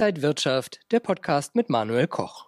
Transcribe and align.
Inside 0.00 0.22
Wirtschaft, 0.22 0.80
der 0.92 1.00
Podcast 1.00 1.54
mit 1.54 1.68
Manuel 1.68 2.06
Koch. 2.06 2.46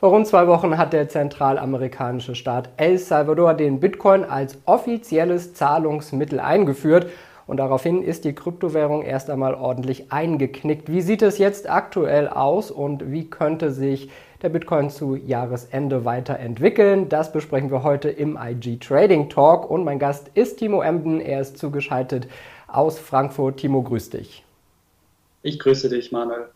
Vor 0.00 0.08
rund 0.08 0.26
zwei 0.26 0.46
Wochen 0.46 0.78
hat 0.78 0.94
der 0.94 1.10
zentralamerikanische 1.10 2.34
Staat 2.34 2.70
El 2.78 2.96
Salvador 2.96 3.52
den 3.52 3.80
Bitcoin 3.80 4.24
als 4.24 4.56
offizielles 4.64 5.52
Zahlungsmittel 5.52 6.40
eingeführt 6.40 7.10
und 7.46 7.58
daraufhin 7.58 8.02
ist 8.02 8.24
die 8.24 8.34
Kryptowährung 8.34 9.02
erst 9.02 9.28
einmal 9.28 9.52
ordentlich 9.52 10.10
eingeknickt. 10.10 10.90
Wie 10.90 11.02
sieht 11.02 11.20
es 11.20 11.36
jetzt 11.36 11.68
aktuell 11.68 12.28
aus 12.28 12.70
und 12.70 13.12
wie 13.12 13.28
könnte 13.28 13.70
sich 13.70 14.08
der 14.40 14.48
Bitcoin 14.48 14.88
zu 14.88 15.16
Jahresende 15.16 16.06
weiterentwickeln? 16.06 17.10
Das 17.10 17.30
besprechen 17.30 17.70
wir 17.70 17.82
heute 17.82 18.08
im 18.08 18.38
IG 18.42 18.78
Trading 18.78 19.28
Talk 19.28 19.70
und 19.70 19.84
mein 19.84 19.98
Gast 19.98 20.30
ist 20.32 20.60
Timo 20.60 20.80
Emden. 20.80 21.20
Er 21.20 21.42
ist 21.42 21.58
zugeschaltet 21.58 22.26
aus 22.68 22.98
Frankfurt. 22.98 23.58
Timo, 23.58 23.82
grüß 23.82 24.08
dich. 24.08 24.44
Ich 25.42 25.58
grüße 25.58 25.90
dich, 25.90 26.10
Manuel. 26.10 26.48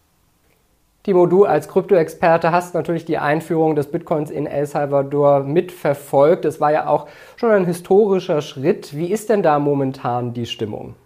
Timo, 1.05 1.27
du 1.27 1.45
als 1.45 1.69
Krypto-Experte 1.69 2.51
hast 2.51 2.75
natürlich 2.75 3.05
die 3.05 3.19
Einführung 3.19 3.77
des 3.77 3.87
Bitcoins 3.87 4.31
in 4.31 4.47
El 4.47 4.67
Salvador 4.67 5.45
mitverfolgt. 5.45 6.45
Es 6.45 6.61
war 6.61 6.73
ja 6.73 6.89
auch 6.89 7.07
schon 7.37 7.51
ein 7.51 7.65
historischer 7.65 8.43
Schritt. 8.43 8.95
Wie 8.95 9.11
ist 9.11 9.29
denn 9.29 9.43
da 9.43 9.59
momentan 9.59 10.35
die 10.35 10.47
Stimmung? 10.47 10.97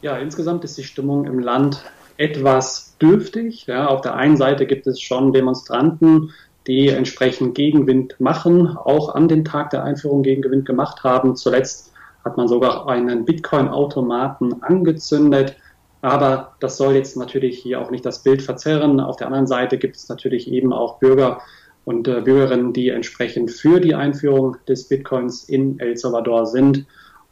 Ja, 0.00 0.16
insgesamt 0.16 0.64
ist 0.64 0.76
die 0.76 0.82
Stimmung 0.82 1.24
im 1.24 1.38
Land 1.38 1.84
etwas 2.16 2.96
dürftig. 3.00 3.66
Ja, 3.66 3.86
auf 3.86 4.00
der 4.00 4.14
einen 4.14 4.36
Seite 4.36 4.66
gibt 4.66 4.86
es 4.86 5.00
schon 5.00 5.32
Demonstranten, 5.32 6.32
die 6.66 6.88
entsprechend 6.88 7.54
Gegenwind 7.54 8.18
machen, 8.18 8.76
auch 8.76 9.14
an 9.14 9.28
dem 9.28 9.44
Tag 9.44 9.70
der 9.70 9.84
Einführung 9.84 10.22
Gegenwind 10.22 10.64
gemacht 10.64 11.04
haben. 11.04 11.36
Zuletzt 11.36 11.92
hat 12.24 12.36
man 12.36 12.48
sogar 12.48 12.88
einen 12.88 13.24
Bitcoin-Automaten 13.24 14.62
angezündet. 14.62 15.56
Aber 16.04 16.52
das 16.60 16.76
soll 16.76 16.96
jetzt 16.96 17.16
natürlich 17.16 17.58
hier 17.58 17.80
auch 17.80 17.90
nicht 17.90 18.04
das 18.04 18.22
Bild 18.22 18.42
verzerren. 18.42 19.00
Auf 19.00 19.16
der 19.16 19.26
anderen 19.28 19.46
Seite 19.46 19.78
gibt 19.78 19.96
es 19.96 20.06
natürlich 20.10 20.52
eben 20.52 20.70
auch 20.70 20.98
Bürger 20.98 21.40
und 21.86 22.06
äh, 22.06 22.20
Bürgerinnen, 22.20 22.74
die 22.74 22.90
entsprechend 22.90 23.50
für 23.50 23.80
die 23.80 23.94
Einführung 23.94 24.58
des 24.68 24.86
Bitcoins 24.86 25.44
in 25.44 25.80
El 25.80 25.96
Salvador 25.96 26.44
sind. 26.44 26.84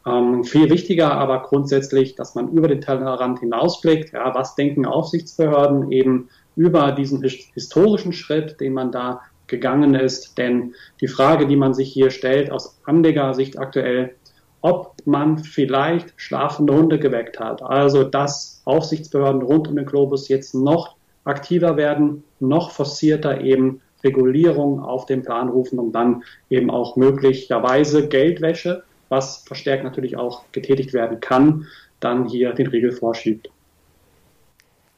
Ähm, 0.06 0.44
viel 0.44 0.70
wichtiger 0.70 1.12
aber 1.12 1.42
grundsätzlich, 1.42 2.14
dass 2.14 2.34
man 2.34 2.48
über 2.48 2.66
den 2.66 2.80
Tellerrand 2.80 3.41
hinausblickt. 3.41 4.14
Ja, 4.14 4.34
was 4.34 4.55
denken 4.55 4.86
Aufsichtsbehörden 4.86 5.92
eben 5.92 6.30
über 6.56 6.92
diesen 6.92 7.22
historischen 7.52 8.14
Schritt, 8.14 8.58
den 8.58 8.72
man 8.72 8.91
da 8.91 9.20
gegangen 9.48 9.94
ist? 9.94 10.39
Denn 10.39 10.74
die 11.02 11.08
Frage, 11.08 11.46
die 11.46 11.56
man 11.56 11.74
sich 11.74 11.92
hier 11.92 12.08
stellt, 12.08 12.50
aus 12.50 12.80
Anlegersicht 12.86 13.58
aktuell, 13.58 14.14
ob 14.62 14.94
man 15.05 15.38
vielleicht 15.38 16.14
schlafende 16.16 16.74
Hunde 16.74 16.98
geweckt 16.98 17.38
hat. 17.38 17.62
Also, 17.62 18.05
dass 18.05 18.62
Aufsichtsbehörden 18.64 19.42
rund 19.42 19.68
um 19.68 19.77
den 19.77 19.86
Globus 19.86 20.28
jetzt 20.28 20.55
noch 20.55 20.96
aktiver 21.24 21.77
werden, 21.77 22.24
noch 22.41 22.70
forcierter 22.70 23.40
eben 23.40 23.80
Regulierungen 24.02 24.80
auf 24.80 25.06
den 25.06 25.22
Plan 25.22 25.48
rufen, 25.48 25.78
um 25.78 25.92
dann 25.92 26.24
eben 26.50 26.70
auch 26.70 26.96
möglicherweise 26.96 28.08
Geldwäsche, 28.08 28.83
was 29.08 29.38
verstärkt 29.38 29.84
natürlich 29.84 30.16
auch 30.16 30.44
getätigt 30.52 30.92
werden 30.92 31.20
kann, 31.20 31.66
dann 32.00 32.27
hier 32.27 32.52
den 32.52 32.68
Riegel 32.68 32.92
vorschiebt. 32.92 33.50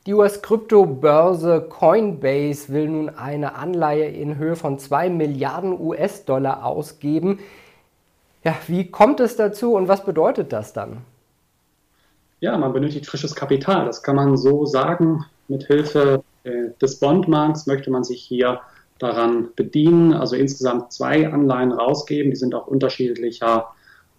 Die 0.06 0.12
US-Kryptobörse 0.12 1.66
Coinbase 1.70 2.70
will 2.72 2.88
nun 2.88 3.08
eine 3.08 3.54
Anleihe 3.54 4.06
in 4.06 4.36
Höhe 4.36 4.54
von 4.54 4.78
2 4.78 5.08
Milliarden 5.08 5.80
US-Dollar 5.80 6.64
ausgeben. 6.64 7.38
Ja, 8.44 8.56
wie 8.66 8.90
kommt 8.90 9.20
es 9.20 9.36
dazu 9.36 9.74
und 9.74 9.88
was 9.88 10.04
bedeutet 10.04 10.52
das 10.52 10.72
dann? 10.72 10.98
Ja, 12.40 12.58
man 12.58 12.74
benötigt 12.74 13.06
frisches 13.06 13.34
Kapital. 13.34 13.86
Das 13.86 14.02
kann 14.02 14.16
man 14.16 14.36
so 14.36 14.66
sagen. 14.66 15.24
Mithilfe 15.48 16.22
äh, 16.44 16.70
des 16.80 17.00
Bondmarkts 17.00 17.66
möchte 17.66 17.90
man 17.90 18.04
sich 18.04 18.22
hier 18.22 18.60
daran 18.98 19.48
bedienen. 19.56 20.12
Also 20.12 20.36
insgesamt 20.36 20.92
zwei 20.92 21.32
Anleihen 21.32 21.72
rausgeben. 21.72 22.30
Die 22.30 22.36
sind 22.36 22.54
auch 22.54 22.66
unterschiedlicher 22.66 23.68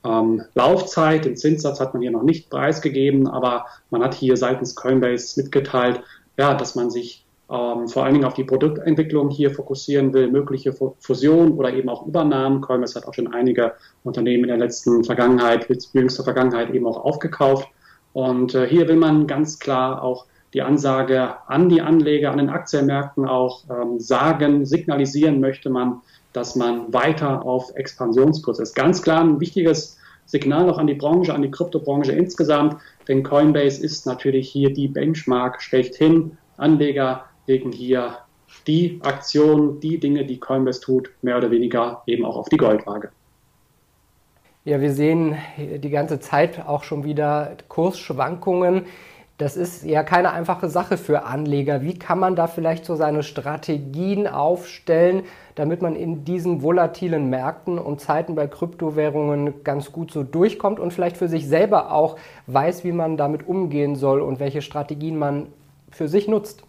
ähm, 0.04 0.44
Laufzeit. 0.56 1.26
Den 1.26 1.38
Zinssatz 1.38 1.80
hat 1.80 1.94
man 1.94 2.02
hier 2.02 2.12
noch 2.12 2.24
nicht 2.24 2.50
preisgegeben, 2.50 3.28
aber 3.28 3.66
man 3.92 4.04
hat 4.04 4.16
hier 4.16 4.38
seitens 4.38 4.76
Coinbase 4.76 5.42
mitgeteilt, 5.42 6.02
ja, 6.38 6.56
dass 6.56 6.76
man 6.76 6.90
sich 6.90 7.25
ähm, 7.50 7.88
vor 7.88 8.04
allen 8.04 8.14
Dingen 8.14 8.26
auf 8.26 8.34
die 8.34 8.44
Produktentwicklung 8.44 9.30
hier 9.30 9.52
fokussieren 9.52 10.14
will, 10.14 10.32
mögliche 10.32 10.74
Fusionen 10.74 11.54
oder 11.54 11.74
eben 11.74 11.90
auch 11.90 12.08
Übernahmen. 12.08 12.62
Coinbase 12.62 13.00
hat 13.00 13.08
auch 13.08 13.14
schon 13.14 13.34
einige 13.34 13.74
Unternehmen 14.04 14.46
in 14.46 14.50
der 14.50 14.58
letzten 14.58 15.04
Vergangenheit, 15.04 15.68
jüngster 15.94 16.24
Vergangenheit 16.24 16.72
eben 16.72 16.88
auch 16.88 17.04
aufgekauft. 17.04 17.68
Und 18.14 18.56
äh, 18.56 18.68
hier 18.68 18.88
will 18.88 18.96
man 18.96 19.28
ganz 19.28 19.60
klar 19.60 20.02
auch 20.02 20.26
die 20.54 20.62
Ansage 20.62 21.36
an 21.48 21.70
die 21.70 21.82
Anleger, 21.82 22.32
an 22.32 22.38
den 22.38 22.50
Aktienmärkten 22.50 23.28
auch 23.28 23.66
ähm, 23.70 24.00
sagen, 24.00 24.66
signalisieren 24.66 25.40
möchte 25.40 25.70
man, 25.70 26.02
dass 26.34 26.56
man 26.56 26.94
weiter 26.94 27.46
auf 27.46 27.76
Expansionskurs 27.76 28.60
ist. 28.60 28.74
Ganz 28.74 29.02
klar 29.02 29.22
ein 29.22 29.40
wichtiges 29.40 29.98
Signal 30.26 30.66
noch 30.66 30.78
an 30.78 30.88
die 30.88 30.96
Branche, 30.96 31.34
an 31.34 31.42
die 31.42 31.52
Kryptobranche 31.52 32.14
insgesamt, 32.14 32.78
denn 33.08 33.22
Coinbase 33.22 33.84
ist 33.84 34.08
natürlich 34.08 34.50
hier 34.50 34.74
die 34.74 34.88
Benchmark 34.88 35.62
schlechthin. 35.62 36.38
Anleger 36.58 37.26
legen 37.48 37.72
hier 37.72 38.18
die 38.68 39.00
Aktionen, 39.04 39.80
die 39.80 40.00
Dinge, 40.00 40.26
die 40.26 40.40
Coinbase 40.40 40.82
tut, 40.82 41.12
mehr 41.22 41.38
oder 41.38 41.52
weniger 41.52 42.02
eben 42.06 42.26
auch 42.26 42.38
auf 42.38 42.50
die 42.50 42.58
Goldwaage. 42.58 43.10
Ja, 44.64 44.82
wir 44.82 44.94
sehen 44.94 45.38
die 45.58 45.90
ganze 45.92 46.20
Zeit 46.20 46.66
auch 46.66 46.84
schon 46.84 47.04
wieder 47.04 47.56
Kursschwankungen. 47.68 48.86
Das 49.38 49.58
ist 49.58 49.84
ja 49.84 50.02
keine 50.02 50.32
einfache 50.32 50.70
Sache 50.70 50.98
für 50.98 51.26
Anleger. 51.26 51.82
Wie 51.82 52.00
kann 52.00 52.20
man 52.20 52.36
da 52.36 52.48
vielleicht 52.48 52.86
so 52.86 52.96
seine 52.96 53.22
Strategien 53.22 54.28
aufstellen, 54.28 55.24
damit 55.54 55.82
man 55.82 55.96
in 55.96 56.26
diesen 56.26 56.64
volatilen 56.64 57.30
Märkten 57.30 57.78
und 57.78 58.00
Zeiten 58.00 58.34
bei 58.34 58.48
Kryptowährungen 58.48 59.64
ganz 59.64 59.92
gut 59.92 60.12
so 60.12 60.24
durchkommt 60.24 60.80
und 60.80 60.94
vielleicht 60.94 61.18
für 61.18 61.28
sich 61.28 61.48
selber 61.48 61.92
auch 61.92 62.18
weiß, 62.48 62.84
wie 62.86 62.94
man 62.94 63.18
damit 63.18 63.48
umgehen 63.48 63.96
soll 63.96 64.22
und 64.22 64.40
welche 64.40 64.62
Strategien 64.62 65.20
man 65.20 65.48
für 65.92 66.08
sich 66.08 66.28
nutzt? 66.28 66.64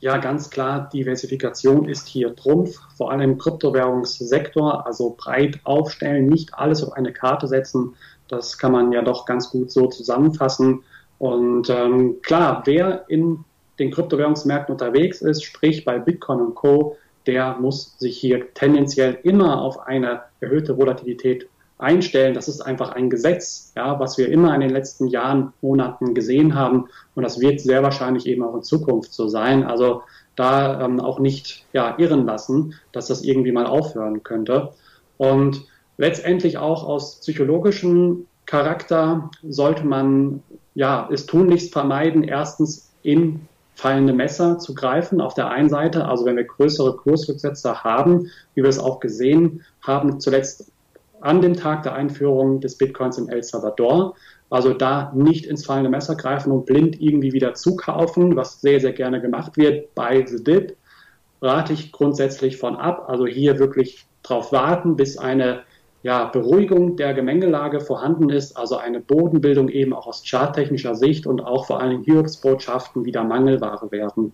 Ja, 0.00 0.18
ganz 0.18 0.50
klar, 0.50 0.88
Diversifikation 0.92 1.88
ist 1.88 2.06
hier 2.06 2.36
Trumpf, 2.36 2.78
vor 2.96 3.10
allem 3.10 3.32
im 3.32 3.38
Kryptowährungssektor, 3.38 4.86
also 4.86 5.16
breit 5.18 5.58
aufstellen, 5.64 6.26
nicht 6.26 6.54
alles 6.54 6.84
auf 6.84 6.92
eine 6.92 7.12
Karte 7.12 7.48
setzen. 7.48 7.96
Das 8.28 8.58
kann 8.58 8.70
man 8.70 8.92
ja 8.92 9.02
doch 9.02 9.26
ganz 9.26 9.50
gut 9.50 9.72
so 9.72 9.86
zusammenfassen. 9.88 10.84
Und 11.18 11.68
ähm, 11.68 12.18
klar, 12.22 12.62
wer 12.64 13.06
in 13.08 13.44
den 13.80 13.90
Kryptowährungsmärkten 13.90 14.72
unterwegs 14.72 15.20
ist, 15.20 15.42
sprich 15.42 15.84
bei 15.84 15.98
Bitcoin 15.98 16.40
und 16.40 16.54
Co., 16.54 16.96
der 17.26 17.58
muss 17.58 17.98
sich 17.98 18.16
hier 18.18 18.54
tendenziell 18.54 19.18
immer 19.24 19.60
auf 19.60 19.80
eine 19.80 20.22
erhöhte 20.40 20.78
Volatilität 20.78 21.48
einstellen. 21.78 22.34
Das 22.34 22.48
ist 22.48 22.60
einfach 22.60 22.90
ein 22.90 23.08
Gesetz, 23.08 23.72
ja, 23.76 23.98
was 23.98 24.18
wir 24.18 24.28
immer 24.28 24.54
in 24.54 24.60
den 24.60 24.70
letzten 24.70 25.06
Jahren, 25.08 25.52
Monaten 25.62 26.14
gesehen 26.14 26.54
haben. 26.54 26.88
Und 27.14 27.22
das 27.22 27.40
wird 27.40 27.60
sehr 27.60 27.82
wahrscheinlich 27.82 28.26
eben 28.26 28.42
auch 28.42 28.54
in 28.54 28.62
Zukunft 28.62 29.12
so 29.12 29.28
sein. 29.28 29.64
Also 29.64 30.02
da 30.36 30.84
ähm, 30.84 31.00
auch 31.00 31.18
nicht 31.18 31.64
ja, 31.72 31.96
irren 31.98 32.26
lassen, 32.26 32.74
dass 32.92 33.06
das 33.06 33.22
irgendwie 33.22 33.52
mal 33.52 33.66
aufhören 33.66 34.22
könnte. 34.22 34.72
Und 35.16 35.64
letztendlich 35.96 36.58
auch 36.58 36.84
aus 36.84 37.20
psychologischem 37.20 38.26
Charakter 38.46 39.30
sollte 39.42 39.84
man 39.86 40.42
ja 40.74 41.08
es 41.12 41.26
tunlichst 41.26 41.72
vermeiden, 41.72 42.24
erstens 42.24 42.90
in 43.02 43.46
fallende 43.74 44.12
Messer 44.12 44.58
zu 44.58 44.74
greifen 44.74 45.20
auf 45.20 45.34
der 45.34 45.50
einen 45.50 45.68
Seite, 45.68 46.06
also 46.06 46.24
wenn 46.24 46.36
wir 46.36 46.44
größere 46.44 46.96
Kursrücksätze 46.96 47.84
haben, 47.84 48.30
wie 48.54 48.62
wir 48.62 48.68
es 48.68 48.78
auch 48.78 48.98
gesehen 48.98 49.64
haben, 49.82 50.18
zuletzt 50.18 50.72
an 51.20 51.40
dem 51.40 51.54
Tag 51.54 51.82
der 51.82 51.94
Einführung 51.94 52.60
des 52.60 52.78
Bitcoins 52.78 53.18
in 53.18 53.28
El 53.28 53.42
Salvador. 53.42 54.14
Also 54.50 54.72
da 54.72 55.12
nicht 55.14 55.46
ins 55.46 55.66
fallende 55.66 55.90
Messer 55.90 56.16
greifen 56.16 56.52
und 56.52 56.66
blind 56.66 57.00
irgendwie 57.00 57.32
wieder 57.32 57.54
zukaufen, 57.54 58.36
was 58.36 58.60
sehr, 58.60 58.80
sehr 58.80 58.92
gerne 58.92 59.20
gemacht 59.20 59.56
wird 59.56 59.94
bei 59.94 60.24
The 60.24 60.42
Dip. 60.42 60.76
Rate 61.42 61.72
ich 61.72 61.92
grundsätzlich 61.92 62.56
von 62.56 62.76
ab. 62.76 63.04
Also 63.08 63.26
hier 63.26 63.58
wirklich 63.58 64.06
darauf 64.22 64.52
warten, 64.52 64.96
bis 64.96 65.18
eine 65.18 65.62
ja, 66.02 66.26
Beruhigung 66.26 66.96
der 66.96 67.12
Gemengelage 67.12 67.80
vorhanden 67.80 68.30
ist, 68.30 68.56
also 68.56 68.76
eine 68.76 69.00
Bodenbildung 69.00 69.68
eben 69.68 69.92
auch 69.92 70.06
aus 70.06 70.22
charttechnischer 70.24 70.94
Sicht 70.94 71.26
und 71.26 71.40
auch 71.40 71.66
vor 71.66 71.80
allen 71.80 71.90
Dingen 71.90 72.04
Hiobsbotschaften 72.04 73.04
wieder 73.04 73.24
Mangelware 73.24 73.90
werden. 73.90 74.32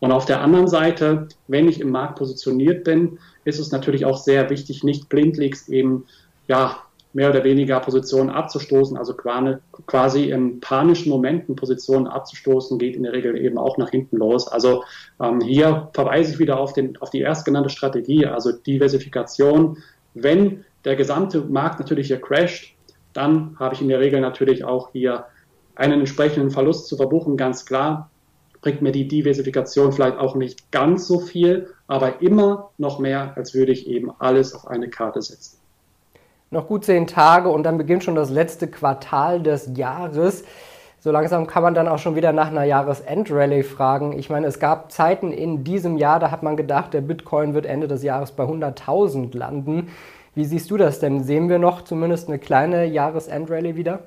Und 0.00 0.12
auf 0.12 0.24
der 0.24 0.40
anderen 0.40 0.66
Seite, 0.66 1.28
wenn 1.46 1.68
ich 1.68 1.80
im 1.80 1.90
Markt 1.90 2.18
positioniert 2.18 2.84
bin, 2.84 3.18
ist 3.44 3.60
es 3.60 3.70
natürlich 3.70 4.04
auch 4.04 4.18
sehr 4.18 4.50
wichtig, 4.50 4.82
nicht 4.82 5.08
blindlings 5.08 5.68
eben 5.68 6.04
ja, 6.46 6.84
mehr 7.14 7.30
oder 7.30 7.44
weniger 7.44 7.78
Positionen 7.78 8.28
abzustoßen, 8.28 8.96
also 8.96 9.14
quasi 9.14 10.30
in 10.30 10.58
panischen 10.60 11.10
Momenten 11.10 11.54
Positionen 11.54 12.08
abzustoßen, 12.08 12.76
geht 12.78 12.96
in 12.96 13.04
der 13.04 13.12
Regel 13.12 13.38
eben 13.38 13.56
auch 13.56 13.78
nach 13.78 13.90
hinten 13.90 14.16
los. 14.16 14.48
Also 14.48 14.82
ähm, 15.22 15.40
hier 15.40 15.90
verweise 15.94 16.32
ich 16.32 16.38
wieder 16.40 16.58
auf, 16.58 16.72
den, 16.72 16.96
auf 16.98 17.10
die 17.10 17.20
erstgenannte 17.20 17.70
Strategie, 17.70 18.26
also 18.26 18.50
Diversifikation. 18.50 19.78
Wenn 20.14 20.64
der 20.84 20.96
gesamte 20.96 21.40
Markt 21.42 21.78
natürlich 21.78 22.08
hier 22.08 22.20
crasht, 22.20 22.74
dann 23.12 23.56
habe 23.60 23.76
ich 23.76 23.80
in 23.80 23.88
der 23.88 24.00
Regel 24.00 24.20
natürlich 24.20 24.64
auch 24.64 24.90
hier 24.90 25.26
einen 25.76 26.00
entsprechenden 26.00 26.50
Verlust 26.50 26.88
zu 26.88 26.96
verbuchen, 26.96 27.36
ganz 27.36 27.64
klar. 27.64 28.10
bringt 28.60 28.82
mir 28.82 28.92
die 28.92 29.06
Diversifikation 29.06 29.92
vielleicht 29.92 30.18
auch 30.18 30.34
nicht 30.34 30.72
ganz 30.72 31.06
so 31.06 31.20
viel, 31.20 31.68
aber 31.86 32.22
immer 32.22 32.70
noch 32.76 32.98
mehr, 32.98 33.36
als 33.36 33.54
würde 33.54 33.72
ich 33.72 33.86
eben 33.86 34.10
alles 34.18 34.52
auf 34.54 34.66
eine 34.66 34.88
Karte 34.88 35.22
setzen. 35.22 35.63
Noch 36.54 36.68
gut 36.68 36.84
zehn 36.84 37.08
Tage 37.08 37.48
und 37.48 37.64
dann 37.64 37.78
beginnt 37.78 38.04
schon 38.04 38.14
das 38.14 38.30
letzte 38.30 38.68
Quartal 38.68 39.42
des 39.42 39.76
Jahres. 39.76 40.44
So 41.00 41.10
langsam 41.10 41.48
kann 41.48 41.64
man 41.64 41.74
dann 41.74 41.88
auch 41.88 41.98
schon 41.98 42.14
wieder 42.14 42.32
nach 42.32 42.46
einer 42.46 42.62
Jahresendrallye 42.62 43.64
fragen. 43.64 44.16
Ich 44.16 44.30
meine, 44.30 44.46
es 44.46 44.60
gab 44.60 44.92
Zeiten 44.92 45.32
in 45.32 45.64
diesem 45.64 45.96
Jahr, 45.96 46.20
da 46.20 46.30
hat 46.30 46.44
man 46.44 46.56
gedacht, 46.56 46.94
der 46.94 47.00
Bitcoin 47.00 47.54
wird 47.54 47.66
Ende 47.66 47.88
des 47.88 48.04
Jahres 48.04 48.30
bei 48.30 48.44
100.000 48.44 49.36
landen. 49.36 49.90
Wie 50.36 50.44
siehst 50.44 50.70
du 50.70 50.76
das 50.76 51.00
denn? 51.00 51.24
Sehen 51.24 51.48
wir 51.48 51.58
noch 51.58 51.82
zumindest 51.82 52.28
eine 52.28 52.38
kleine 52.38 52.84
Jahresendrallye 52.84 53.74
wieder? 53.74 54.04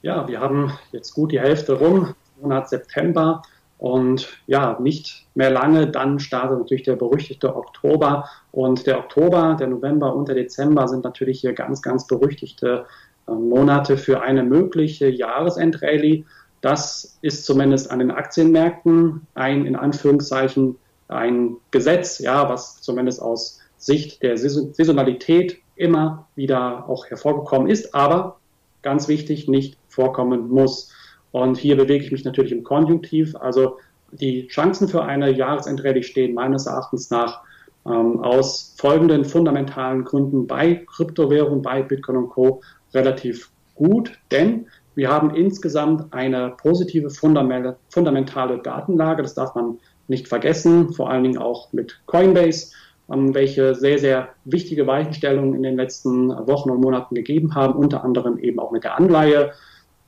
Ja, 0.00 0.26
wir 0.26 0.40
haben 0.40 0.72
jetzt 0.92 1.12
gut 1.12 1.32
die 1.32 1.40
Hälfte 1.40 1.74
rum, 1.74 2.14
Monat 2.40 2.70
September. 2.70 3.42
Und 3.82 4.28
ja, 4.46 4.78
nicht 4.78 5.26
mehr 5.34 5.50
lange, 5.50 5.88
dann 5.88 6.20
startet 6.20 6.56
natürlich 6.56 6.84
der 6.84 6.94
berüchtigte 6.94 7.56
Oktober. 7.56 8.28
Und 8.52 8.86
der 8.86 9.00
Oktober, 9.00 9.56
der 9.58 9.66
November 9.66 10.14
und 10.14 10.28
der 10.28 10.36
Dezember 10.36 10.86
sind 10.86 11.02
natürlich 11.02 11.40
hier 11.40 11.52
ganz, 11.52 11.82
ganz 11.82 12.06
berüchtigte 12.06 12.86
äh, 13.26 13.32
Monate 13.32 13.96
für 13.96 14.22
eine 14.22 14.44
mögliche 14.44 15.08
Jahresendrallye. 15.08 16.24
Das 16.60 17.18
ist 17.22 17.44
zumindest 17.44 17.90
an 17.90 17.98
den 17.98 18.12
Aktienmärkten 18.12 19.26
ein, 19.34 19.66
in 19.66 19.74
Anführungszeichen, 19.74 20.76
ein 21.08 21.56
Gesetz, 21.72 22.20
ja, 22.20 22.48
was 22.48 22.80
zumindest 22.82 23.20
aus 23.20 23.58
Sicht 23.78 24.22
der 24.22 24.38
Saisonalität 24.38 25.58
immer 25.74 26.28
wieder 26.36 26.88
auch 26.88 27.06
hervorgekommen 27.06 27.68
ist, 27.68 27.96
aber 27.96 28.38
ganz 28.82 29.08
wichtig, 29.08 29.48
nicht 29.48 29.76
vorkommen 29.88 30.50
muss. 30.50 30.92
Und 31.32 31.56
hier 31.58 31.76
bewege 31.76 32.04
ich 32.04 32.12
mich 32.12 32.24
natürlich 32.24 32.52
im 32.52 32.62
Konjunktiv. 32.62 33.34
Also 33.36 33.78
die 34.12 34.46
Chancen 34.48 34.88
für 34.88 35.02
eine 35.02 35.30
Jahresendrallye 35.30 36.02
stehen 36.02 36.34
meines 36.34 36.66
Erachtens 36.66 37.10
nach 37.10 37.42
ähm, 37.86 38.20
aus 38.20 38.74
folgenden 38.78 39.24
fundamentalen 39.24 40.04
Gründen 40.04 40.46
bei 40.46 40.84
Kryptowährungen, 40.86 41.62
bei 41.62 41.82
Bitcoin 41.82 42.18
und 42.18 42.28
Co. 42.30 42.60
relativ 42.94 43.50
gut, 43.74 44.12
denn 44.30 44.66
wir 44.94 45.08
haben 45.08 45.34
insgesamt 45.34 46.12
eine 46.12 46.54
positive 46.58 47.08
fundamentale 47.08 48.58
Datenlage, 48.62 49.22
das 49.22 49.34
darf 49.34 49.54
man 49.54 49.78
nicht 50.06 50.28
vergessen, 50.28 50.92
vor 50.92 51.10
allen 51.10 51.24
Dingen 51.24 51.38
auch 51.38 51.72
mit 51.72 52.00
Coinbase, 52.06 52.72
ähm, 53.10 53.34
welche 53.34 53.74
sehr, 53.74 53.98
sehr 53.98 54.28
wichtige 54.44 54.86
Weichenstellungen 54.86 55.54
in 55.54 55.62
den 55.62 55.76
letzten 55.76 56.28
Wochen 56.28 56.70
und 56.70 56.80
Monaten 56.80 57.14
gegeben 57.14 57.54
haben, 57.54 57.74
unter 57.74 58.04
anderem 58.04 58.38
eben 58.38 58.58
auch 58.58 58.70
mit 58.70 58.84
der 58.84 58.98
Anleihe. 58.98 59.52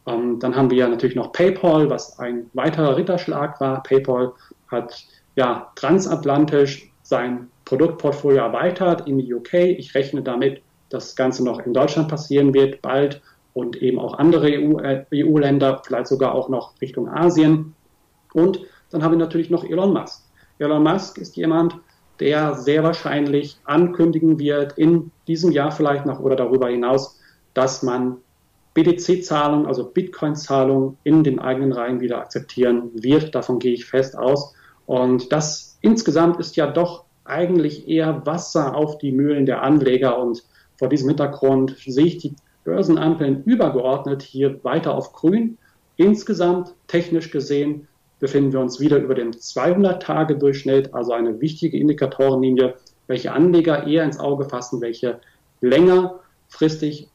Ähm, 0.06 0.38
dann 0.38 0.54
haben 0.54 0.70
wir 0.70 0.86
natürlich 0.88 1.16
noch 1.16 1.32
PayPal, 1.32 1.88
was 1.90 2.18
ein 2.18 2.50
weiterer 2.52 2.96
Ritterschlag 2.96 3.60
war. 3.60 3.82
PayPal 3.82 4.32
hat 4.68 5.04
ja 5.36 5.70
transatlantisch 5.74 6.90
sein 7.02 7.50
Produktportfolio 7.64 8.42
erweitert 8.42 9.06
in 9.06 9.18
die 9.18 9.32
UK. 9.32 9.54
Ich 9.54 9.94
rechne 9.94 10.22
damit, 10.22 10.62
dass 10.90 11.08
das 11.08 11.16
Ganze 11.16 11.44
noch 11.44 11.60
in 11.60 11.72
Deutschland 11.72 12.08
passieren 12.08 12.52
wird, 12.54 12.82
bald 12.82 13.22
und 13.52 13.76
eben 13.76 13.98
auch 13.98 14.18
andere 14.18 14.48
EU-Länder, 14.48 15.68
äh, 15.68 15.72
EU 15.72 15.82
vielleicht 15.84 16.06
sogar 16.08 16.34
auch 16.34 16.48
noch 16.48 16.80
Richtung 16.80 17.08
Asien. 17.08 17.74
Und 18.32 18.60
dann 18.90 19.02
haben 19.02 19.12
wir 19.12 19.18
natürlich 19.18 19.50
noch 19.50 19.64
Elon 19.64 19.92
Musk. 19.92 20.24
Elon 20.58 20.82
Musk 20.82 21.18
ist 21.18 21.36
jemand, 21.36 21.76
der 22.20 22.54
sehr 22.54 22.82
wahrscheinlich 22.82 23.58
ankündigen 23.64 24.38
wird, 24.38 24.78
in 24.78 25.10
diesem 25.26 25.50
Jahr 25.50 25.72
vielleicht 25.72 26.06
noch 26.06 26.20
oder 26.20 26.36
darüber 26.36 26.68
hinaus, 26.68 27.18
dass 27.54 27.82
man 27.82 28.18
BTC-Zahlungen, 28.74 29.66
also 29.66 29.84
Bitcoin-Zahlungen 29.84 30.98
in 31.04 31.24
den 31.24 31.38
eigenen 31.38 31.72
Reihen 31.72 32.00
wieder 32.00 32.18
akzeptieren 32.18 32.90
wird. 32.94 33.34
Davon 33.34 33.58
gehe 33.58 33.72
ich 33.72 33.86
fest 33.86 34.18
aus. 34.18 34.54
Und 34.86 35.32
das 35.32 35.78
insgesamt 35.80 36.40
ist 36.40 36.56
ja 36.56 36.66
doch 36.66 37.04
eigentlich 37.24 37.88
eher 37.88 38.26
Wasser 38.26 38.76
auf 38.76 38.98
die 38.98 39.12
Mühlen 39.12 39.46
der 39.46 39.62
Anleger. 39.62 40.18
Und 40.18 40.42
vor 40.76 40.88
diesem 40.88 41.08
Hintergrund 41.08 41.76
sehe 41.86 42.06
ich 42.06 42.18
die 42.18 42.34
Börsenampeln 42.64 43.44
übergeordnet 43.44 44.22
hier 44.22 44.62
weiter 44.64 44.94
auf 44.94 45.12
grün. 45.12 45.56
Insgesamt 45.96 46.74
technisch 46.88 47.30
gesehen 47.30 47.86
befinden 48.18 48.52
wir 48.52 48.60
uns 48.60 48.80
wieder 48.80 48.98
über 48.98 49.14
dem 49.14 49.32
200-Tage-Durchschnitt, 49.32 50.94
also 50.94 51.12
eine 51.12 51.40
wichtige 51.40 51.78
Indikatorenlinie, 51.78 52.74
welche 53.06 53.32
Anleger 53.32 53.86
eher 53.86 54.04
ins 54.04 54.18
Auge 54.18 54.46
fassen, 54.46 54.80
welche 54.80 55.20
längerfristig 55.60 57.08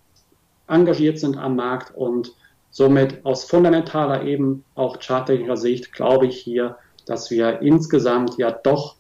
engagiert 0.70 1.20
sind 1.20 1.38
am 1.38 1.56
Markt 1.56 1.96
und 1.96 2.34
somit 2.70 3.26
aus 3.26 3.46
fundamentaler 3.46 4.24
eben 4.24 4.64
auch 4.76 5.00
charttechnischer 5.00 5.58
Sicht 5.58 5.94
glaube 5.94 6.28
ich 6.28 6.38
hier, 6.38 6.78
dass 7.06 7.32
wir 7.32 7.62
insgesamt 7.62 8.38
ja 8.38 8.52
doch 8.52 8.96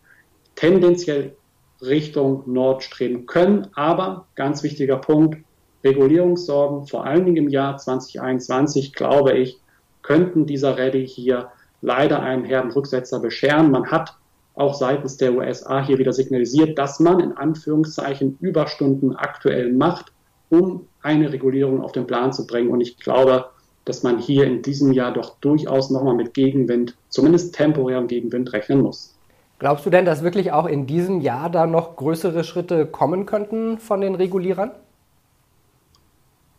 tendenziell 0.55 1.35
Richtung 1.81 2.43
Nord 2.45 2.83
streben 2.83 3.25
können. 3.25 3.67
Aber 3.73 4.25
ganz 4.35 4.63
wichtiger 4.63 4.97
Punkt, 4.97 5.37
Regulierungssorgen, 5.83 6.87
vor 6.87 7.05
allen 7.05 7.25
Dingen 7.25 7.37
im 7.37 7.49
Jahr 7.49 7.77
2021, 7.77 8.93
glaube 8.93 9.37
ich, 9.37 9.59
könnten 10.01 10.45
dieser 10.45 10.77
Rallye 10.77 11.05
hier 11.05 11.51
leider 11.81 12.21
einen 12.21 12.43
herben 12.43 12.71
Rücksetzer 12.71 13.19
bescheren. 13.19 13.71
Man 13.71 13.89
hat 13.89 14.17
auch 14.55 14.73
seitens 14.73 15.15
der 15.15 15.33
USA 15.33 15.81
hier 15.85 15.97
wieder 15.97 16.11
signalisiert, 16.11 16.77
dass 16.77 16.99
man 16.99 17.21
in 17.21 17.31
Anführungszeichen 17.31 18.37
Überstunden 18.41 19.15
aktuell 19.15 19.71
macht, 19.71 20.11
um 20.49 20.87
eine 21.01 21.31
Regulierung 21.31 21.81
auf 21.81 21.91
den 21.91 22.07
Plan 22.07 22.33
zu 22.33 22.45
bringen. 22.45 22.69
Und 22.69 22.81
ich 22.81 22.97
glaube, 22.97 23.49
dass 23.85 24.03
man 24.03 24.19
hier 24.19 24.45
in 24.45 24.61
diesem 24.61 24.91
Jahr 24.91 25.13
doch 25.13 25.37
durchaus 25.39 25.89
nochmal 25.89 26.15
mit 26.15 26.33
Gegenwind, 26.33 26.95
zumindest 27.09 27.55
temporärem 27.55 28.07
Gegenwind, 28.07 28.53
rechnen 28.53 28.81
muss. 28.81 29.15
Glaubst 29.57 29.85
du 29.85 29.89
denn, 29.89 30.05
dass 30.05 30.23
wirklich 30.23 30.51
auch 30.51 30.65
in 30.65 30.87
diesem 30.87 31.21
Jahr 31.21 31.49
da 31.49 31.65
noch 31.65 31.95
größere 31.95 32.43
Schritte 32.43 32.85
kommen 32.85 33.25
könnten 33.25 33.77
von 33.77 33.99
den 34.01 34.15
Regulierern? 34.15 34.71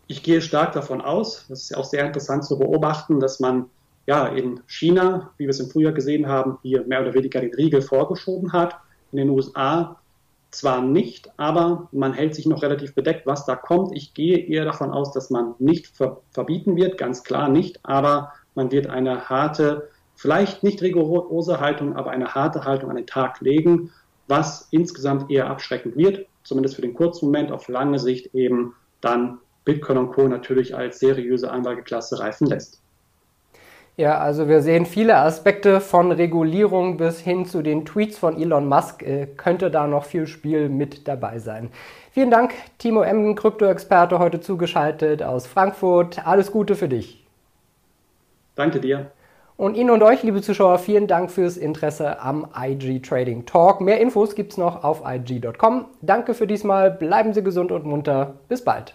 Ich 0.06 0.22
gehe 0.22 0.42
stark 0.42 0.72
davon 0.72 1.00
aus, 1.00 1.46
das 1.48 1.62
ist 1.62 1.70
ja 1.70 1.76
auch 1.76 1.84
sehr 1.84 2.04
interessant 2.04 2.44
zu 2.44 2.58
beobachten, 2.58 3.20
dass 3.20 3.38
man 3.38 3.66
ja 4.06 4.26
in 4.26 4.60
China, 4.66 5.30
wie 5.36 5.44
wir 5.44 5.50
es 5.50 5.60
im 5.60 5.70
Frühjahr 5.70 5.92
gesehen 5.92 6.26
haben, 6.26 6.58
hier 6.62 6.84
mehr 6.84 7.00
oder 7.00 7.14
weniger 7.14 7.40
den 7.40 7.54
Riegel 7.54 7.80
vorgeschoben 7.80 8.52
hat. 8.52 8.74
In 9.12 9.18
den 9.18 9.30
USA 9.30 9.99
zwar 10.50 10.82
nicht, 10.82 11.30
aber 11.36 11.88
man 11.92 12.12
hält 12.12 12.34
sich 12.34 12.46
noch 12.46 12.62
relativ 12.62 12.94
bedeckt, 12.94 13.26
was 13.26 13.46
da 13.46 13.56
kommt. 13.56 13.96
Ich 13.96 14.14
gehe 14.14 14.38
eher 14.38 14.64
davon 14.64 14.90
aus, 14.90 15.12
dass 15.12 15.30
man 15.30 15.54
nicht 15.58 15.86
ver 15.86 16.20
verbieten 16.32 16.76
wird, 16.76 16.98
ganz 16.98 17.22
klar 17.22 17.48
nicht, 17.48 17.78
aber 17.84 18.32
man 18.54 18.72
wird 18.72 18.88
eine 18.88 19.28
harte, 19.28 19.88
vielleicht 20.16 20.62
nicht 20.62 20.82
rigorose 20.82 21.60
Haltung, 21.60 21.96
aber 21.96 22.10
eine 22.10 22.34
harte 22.34 22.64
Haltung 22.64 22.90
an 22.90 22.96
den 22.96 23.06
Tag 23.06 23.40
legen, 23.40 23.92
was 24.26 24.68
insgesamt 24.70 25.30
eher 25.30 25.48
abschreckend 25.48 25.96
wird, 25.96 26.26
zumindest 26.42 26.76
für 26.76 26.82
den 26.82 26.94
kurzen 26.94 27.26
Moment, 27.26 27.52
auf 27.52 27.68
lange 27.68 27.98
Sicht 27.98 28.34
eben 28.34 28.74
dann 29.00 29.38
Bitcoin 29.64 29.98
und 29.98 30.12
Co. 30.12 30.26
natürlich 30.26 30.74
als 30.74 30.98
seriöse 30.98 31.50
Anlageklasse 31.50 32.18
reifen 32.18 32.46
lässt. 32.46 32.80
Ja, 34.00 34.16
also 34.16 34.48
wir 34.48 34.62
sehen 34.62 34.86
viele 34.86 35.18
Aspekte 35.18 35.78
von 35.78 36.10
Regulierung 36.10 36.96
bis 36.96 37.20
hin 37.20 37.44
zu 37.44 37.60
den 37.60 37.84
Tweets 37.84 38.16
von 38.16 38.40
Elon 38.40 38.66
Musk. 38.66 39.02
Äh, 39.02 39.26
könnte 39.36 39.70
da 39.70 39.86
noch 39.86 40.06
viel 40.06 40.26
Spiel 40.26 40.70
mit 40.70 41.06
dabei 41.06 41.38
sein. 41.38 41.68
Vielen 42.10 42.30
Dank, 42.30 42.54
Timo 42.78 43.02
Emden, 43.02 43.34
Krypto-Experte, 43.34 44.18
heute 44.18 44.40
zugeschaltet 44.40 45.22
aus 45.22 45.46
Frankfurt. 45.46 46.26
Alles 46.26 46.50
Gute 46.50 46.76
für 46.76 46.88
dich. 46.88 47.26
Danke 48.54 48.80
dir. 48.80 49.10
Und 49.58 49.76
Ihnen 49.76 49.90
und 49.90 50.02
euch, 50.02 50.22
liebe 50.22 50.40
Zuschauer, 50.40 50.78
vielen 50.78 51.06
Dank 51.06 51.30
fürs 51.30 51.58
Interesse 51.58 52.22
am 52.22 52.46
IG 52.58 53.00
Trading 53.00 53.44
Talk. 53.44 53.82
Mehr 53.82 54.00
Infos 54.00 54.34
gibt 54.34 54.52
es 54.52 54.56
noch 54.56 54.82
auf 54.82 55.02
IG.com. 55.04 55.84
Danke 56.00 56.32
für 56.32 56.46
diesmal. 56.46 56.90
Bleiben 56.90 57.34
Sie 57.34 57.44
gesund 57.44 57.70
und 57.70 57.84
munter. 57.84 58.36
Bis 58.48 58.64
bald. 58.64 58.94